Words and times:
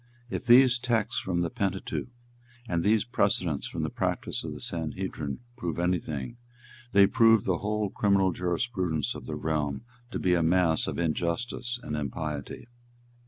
If 0.31 0.47
these 0.47 0.79
texts 0.79 1.21
from 1.21 1.41
the 1.41 1.51
Pentateuch 1.51 2.07
and 2.67 2.81
these 2.81 3.05
precedents 3.05 3.67
from 3.67 3.83
the 3.83 3.91
practice 3.91 4.43
of 4.43 4.51
the 4.51 4.59
Sanhedrim 4.59 5.41
prove 5.57 5.77
any 5.77 5.99
thing, 5.99 6.37
they 6.91 7.05
prove 7.05 7.43
the 7.43 7.59
whole 7.59 7.91
criminal 7.91 8.31
jurisprudence 8.31 9.13
of 9.13 9.27
the 9.27 9.35
realm 9.35 9.83
to 10.09 10.17
be 10.17 10.33
a 10.33 10.41
mass 10.41 10.87
of 10.87 10.97
injustice 10.97 11.79
and 11.83 11.95
impiety. 11.95 12.67